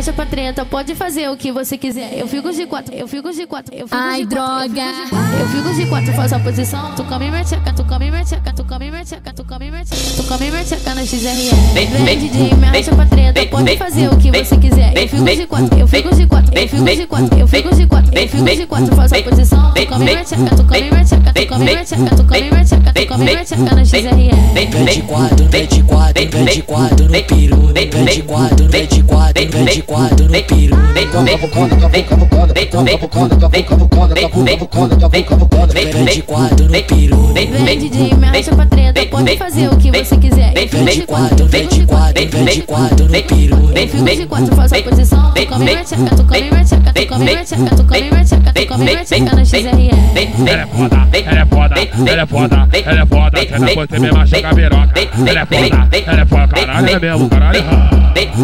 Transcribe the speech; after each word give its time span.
arrasta 0.00 0.12
pra 0.14 0.24
treta, 0.24 0.64
pode 0.64 0.94
fazer 0.94 1.28
o 1.28 1.36
que 1.36 1.52
você 1.52 1.76
quiser. 1.76 2.16
Eu 2.16 2.26
fico 2.26 2.50
de 2.52 2.64
quatro, 2.64 2.94
eu 2.94 3.06
fico 3.06 3.30
de 3.32 3.46
quatro, 3.46 3.74
eu 3.74 3.86
fico 3.86 4.00
Ai, 4.00 4.24
de 4.24 4.34
quatro. 4.34 4.68
droga. 4.70 4.82
Eu 5.38 5.48
fico 5.48 5.74
de 5.74 5.86
quatro, 5.86 6.12
faço 6.14 6.34
a 6.36 6.38
posição. 6.38 6.92
Tu 6.96 7.04
come 7.04 7.30
minha 7.30 7.44
tcheca, 7.44 7.72
tu 7.74 7.84
come 7.84 8.10
minha 8.10 8.24
tcheca, 8.24 8.52
tu 8.52 8.64
come 8.64 8.90
minha 8.90 9.04
tcheca, 9.04 9.32
tu 9.34 9.44
come 9.44 9.70
minha 9.70 9.84
tcheca, 9.84 10.16
tu 10.16 10.22
come 10.24 10.50
minha 10.50 10.64
tcheca 10.64 10.94
no 10.94 11.06
XRE. 11.06 11.50
Vem 11.74 12.18
DJ, 12.18 12.54
me 12.54 12.96
pra 12.96 13.06
treta, 13.06 13.46
pode 13.46 13.76
fazer 13.76 14.08
o 14.08 14.16
que 14.16 14.30
você 14.30 14.56
quiser. 14.56 14.96
Eu 14.96 15.08
fico 15.08 15.24
de 15.24 15.46
quatro, 15.46 15.78
eu 15.78 15.86
fico 15.86 16.14
de 16.16 16.26
quatro, 16.26 16.58
eu 16.58 16.68
fico 16.68 16.96
de 16.96 17.06
quatro, 17.06 17.38
eu 17.38 17.48
fico 17.48 17.74
de 17.76 17.86
quatro, 17.86 18.18
eu 18.18 18.28
fico 18.28 18.44
de 18.44 18.66
quatro, 18.66 18.96
faço 18.96 19.14
a 19.14 19.22
posição. 19.22 19.74
Tu 19.74 19.86
come 19.86 20.04
minha 20.06 20.24
tcheca, 20.24 20.56
tu 20.56 20.64
come 20.64 20.90
minha 20.90 21.04
tcheca, 21.04 21.32
tu 21.34 21.46
come 21.46 21.64
minha 21.64 21.84
tcheca, 21.84 22.16
tu 22.16 22.24
come 22.24 22.50
minha 22.50 22.64
tcheca, 22.64 22.92
tu 22.94 23.06
come 23.06 23.24
minha 23.24 23.44
tcheca 23.44 23.76
no 23.76 23.84
XRE. 23.84 24.30
Vem 24.54 24.84
de 24.86 25.02
quatro, 25.02 25.44
vem 25.50 25.66
de 25.66 25.82
quatro, 25.82 26.28
vem 26.30 26.44
de 26.46 26.62
quatro 26.62 27.04
no 27.04 27.22
peru. 27.22 27.70
Vem 27.74 28.04
de 28.06 28.22
quatro, 28.22 28.68
vem 28.68 28.86
de 28.86 29.02
quatro, 29.02 29.48
vem 29.50 29.64
de 29.64 29.82
quatro 29.82 29.89
no 29.90 29.98
peru. 33.50 33.66
Vem 35.10 35.24
de 36.04 36.22
quatro 36.22 36.64
no 36.64 36.82
peru. 36.84 37.32
Vem 37.34 37.78
DJ, 37.78 38.14
me 38.14 38.26
arrasta 38.26 38.54
pra 38.54 38.66
treta, 38.66 39.04
pode 39.06 39.36
fazer 39.36 39.68
o 39.68 39.76
que 39.76 39.90
você 39.90 40.16
quiser. 40.16 40.52
Vem 40.54 40.66
de 40.66 40.76
eu 40.76 40.84
vem 40.84 40.98
de 40.98 41.06
quatro, 41.06 41.46
vem 41.46 41.66
de 41.66 41.84
quatro 42.62 43.08
no 43.08 43.20
eu 43.80 43.88
fico 43.88 44.04
de 44.04 44.26
quatro, 44.26 44.54
faço 44.56 44.74
a 44.74 44.82
posição. 44.82 45.32
Tu 45.34 45.46
come 45.46 45.64
minha 45.64 45.82
tcheca, 45.84 46.16
tu 46.16 46.24
come 46.24 46.50
minha 46.50 46.64
tcheca, 46.64 46.92
tu 46.92 47.06
come 47.06 47.24
minha 47.24 47.44
tcheca, 47.44 47.76
tu 47.76 47.84
come 47.84 48.10
minha 48.10 48.24
tcheca, 48.24 48.52
tu 48.52 48.66
come 48.66 48.84
minha 48.84 49.04
tcheca 49.04 49.36
no 49.36 49.46
XRE. 49.46 49.90
Ela 50.46 50.62
é 50.62 50.66
foda, 50.66 51.08
ela 51.24 51.40
é 51.40 51.46
foda, 51.46 51.74
ela 52.06 52.20
é 52.20 52.26
foda, 52.26 52.68
ela 52.84 53.00
é 53.00 53.06
foda, 53.06 53.46
tenta 53.46 53.74
você 53.74 53.98
me 53.98 54.12
machuca 54.12 54.48
a 54.48 54.54
piroca. 54.54 54.92
Ela 55.26 55.40
é 55.40 55.46
foda, 55.46 55.88
ela 56.06 56.20
é 56.20 56.26
foda, 56.26 56.60
é 56.92 56.98
mesmo, 56.98 57.28
caralho. 57.28 57.60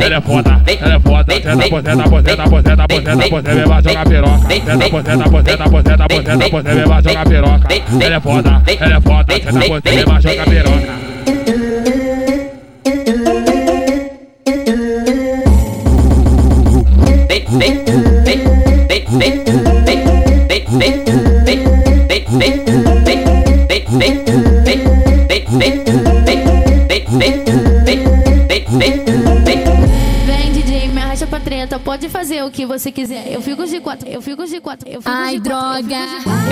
Ela 0.00 0.16
é 0.16 0.20
foda, 0.20 0.60
ela 0.80 0.94
é 0.94 1.00
foda, 1.00 1.24
tenta 1.24 1.56
você, 1.66 2.22
tenta 2.22 2.44
você, 2.44 2.62
tenta 2.62 3.16
você 3.16 3.54
me 3.54 3.66
machuca 3.66 4.00
a 4.00 4.06
piroca. 4.06 4.48
Tenta 4.48 4.76
você, 4.76 5.02
tenta 5.02 5.24
você, 5.30 5.42
tenta 5.42 5.68
você 5.68 6.74
me 6.74 6.86
machuca 6.86 7.20
a 7.20 7.24
piroca. 7.24 7.68
Ela 8.04 8.16
é 8.16 8.20
foda, 8.20 8.62
ela 8.80 8.96
é 8.96 9.00
foda, 9.00 9.24
tenta 9.24 9.52
você 9.52 9.90
me 9.90 10.04
machuca 10.04 10.42
a 10.42 10.46
piroca. 10.46 11.14
Vem 17.56 18.13
pode 31.94 32.08
fazer 32.08 32.42
o 32.42 32.50
que 32.50 32.66
você 32.66 32.90
quiser. 32.90 33.30
Eu 33.30 33.40
fico 33.40 33.64
de 33.64 33.78
quatro, 33.78 34.08
eu 34.08 34.20
fico 34.20 34.44
de 34.44 34.60
quatro, 34.60 34.88
eu 34.88 35.00
fico 35.00 35.14
Ai, 35.14 35.38
de 35.38 35.48
quatro. 35.48 35.84
droga. 35.84 35.96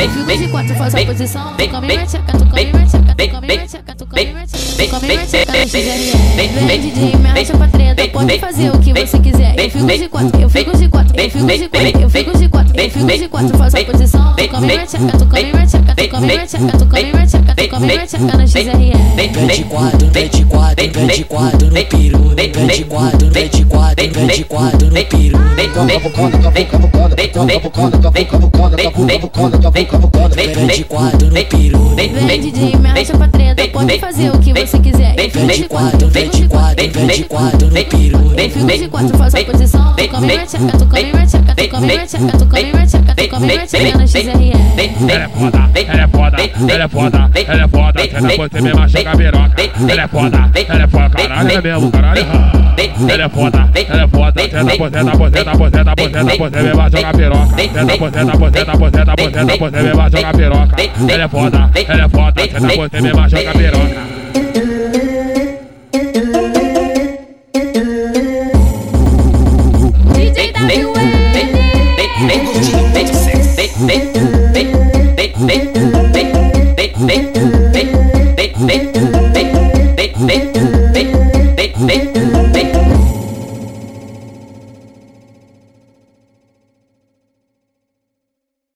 Eu 0.00 0.08
fico 0.08 0.38
de 0.38 0.48
quatro, 0.48 0.74
faço 0.76 0.96
a 0.96 1.04
posição. 1.04 1.54
Tu 1.56 1.68
come 1.68 1.86
minha 1.88 2.06
tcheca, 2.06 2.32
tu 2.32 2.46
come 2.46 2.64
minha 2.72 2.86
tcheca, 2.86 3.12
tu 3.12 3.28
come 3.28 3.46
minha 3.48 3.66
tcheca, 3.66 3.94
tu 3.96 4.06
come 4.06 4.24
minha 4.24 4.46
tcheca, 4.46 4.84
tu 4.84 4.88
come 4.88 5.06
minha 5.08 5.26
tcheca 5.26 5.52
no 5.52 5.68
XRE. 5.68 6.66
Vem 6.66 6.80
DJ, 6.80 7.16
me 7.16 7.28
arrasta 7.28 7.58
pra 7.58 7.66
treta, 7.66 8.08
pode 8.08 8.38
fazer 8.38 8.70
o 8.70 8.78
que 8.78 8.92
você 8.92 9.18
quiser. 9.18 9.58
Eu 9.58 9.68
fico 9.68 9.86
de 9.86 10.08
quatro, 10.08 10.40
eu 10.40 10.48
fico 10.48 10.76
de 10.78 10.88
quatro, 10.88 11.20
eu 11.20 11.28
fico 11.28 11.46
de 11.46 11.68
quatro, 11.68 12.00
eu 12.02 12.10
fico 12.10 12.38
de 12.38 12.48
quatro, 12.48 12.80
eu 12.80 12.90
fico 12.90 13.06
de 13.06 13.28
quatro, 13.28 13.58
faço 13.58 13.76
a 13.76 13.84
posição. 13.84 14.36
Tu 14.36 14.48
come 14.48 14.66
minha 14.68 14.86
tcheca, 14.86 15.18
tu 15.18 15.26
come 15.26 15.42
minha 15.42 15.66
tcheca, 15.66 15.94
tu 15.96 16.08
come 16.08 16.26
minha 16.26 16.46
tcheca, 16.46 16.78
tu 16.78 16.86
come 16.86 17.12
minha 17.12 17.26
tcheca, 17.26 17.54
tu 17.56 17.68
come 17.68 17.86
minha 17.86 18.06
tcheca 18.06 18.38
no 18.38 18.46
XRE. 18.46 18.92
Vem 19.16 19.46
de 19.48 19.64
quatro, 19.64 20.06
vem 20.12 20.28
de 20.28 20.44
quatro, 20.44 20.90
vem 20.92 21.06
de 21.08 21.24
quatro 21.24 21.66
no 21.66 21.84
peru. 21.86 22.32
Vem 22.36 22.66
de 22.66 22.84
quatro, 22.84 23.30
vem 23.30 23.48
de 23.48 23.64
quatro, 23.64 24.10
vem 24.10 24.26
de 24.26 24.44
quatro 24.44 24.90
no. 24.90 25.31
Vem. 25.32 25.70
Vem 32.94 33.04
treta, 33.28 33.68
pode 33.68 33.98
fazer 33.98 34.30
o 34.30 34.38
que 34.38 34.52
você 34.52 34.78
quiser. 34.78 35.14
Vem 35.16 35.28
de 35.28 35.64
quatro, 35.68 36.08
vem 36.08 36.28
de 36.30 36.46
quatro, 36.48 36.76
vem 36.76 37.16
de 37.16 37.24
quatro 37.24 37.70
no. 37.70 38.32
Eu 38.38 38.50
fico 38.50 38.66
de 38.66 38.88
quatro, 38.88 39.18
faço 39.18 39.36
a 39.36 39.44
posição. 39.44 39.94
Tu 39.96 40.08
come 40.08 40.26
minha 40.26 40.46
tcheca, 40.46 40.78
tu 40.78 40.86
come 40.86 41.12
minha 41.12 41.26
tcheca, 41.26 41.54
tu 41.54 41.68
come 41.68 41.86
minha 41.86 42.06
tcheca, 42.06 42.38
tu 42.38 42.46
come 42.46 42.72
minha 42.72 42.86
tcheca, 42.86 43.14
tu 43.14 43.28
come 43.28 43.46
minha 43.46 43.66
tcheca 43.66 43.98
no 43.98 44.08
XRE. 44.08 44.52
Ela 45.08 45.24
é 45.24 45.28
foda, 45.28 45.70
ela 45.74 46.02
é 46.02 46.08
foda, 46.08 46.36
ela 46.68 46.84
é 46.84 46.88
foda, 46.88 47.30
ela 47.46 47.62
é 47.62 47.68
foda, 47.68 48.02
tenta 48.02 48.36
você 48.36 48.60
me 48.60 48.74
machuca 48.74 49.10
a 49.10 49.16
piroca. 49.16 49.62
Ela 49.88 50.02
é 50.02 50.08
foda, 50.08 50.50
ela 50.68 50.82
é 50.82 50.86
foda, 50.86 51.10
caralho, 51.10 51.50
é 51.50 51.62
mesmo, 51.62 51.90
caralho. 51.90 52.26
Ela 53.08 53.24
é 53.24 53.28
foda, 53.28 53.70
ela 53.74 54.02
é 54.02 54.08
foda, 54.08 54.32
tenta 54.32 54.64
você, 54.64 54.90
tenta 54.90 55.16
tenta 55.30 55.52
você, 55.52 55.70
tenta 55.70 56.24
você 56.24 56.62
me 56.62 56.74
machuca 56.74 57.08
a 57.08 57.12
piroca. 57.12 57.56
Tenta 57.56 57.84
você, 57.96 58.10
tenta 58.10 58.38
você, 58.38 58.50
tenta 58.50 58.76
você 58.76 59.80
me 59.80 59.92
piroca. 60.32 60.76
Ela 61.12 61.24
é 61.24 61.28
foda, 61.28 61.70
ela 61.88 62.04
é 62.04 62.08
foda, 62.08 62.32
tenta 62.32 62.60
você 62.60 63.00
me 63.00 63.12
machuca 63.12 63.50
a 63.50 63.54
piroca. 63.54 64.11